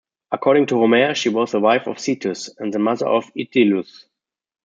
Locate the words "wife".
1.59-1.85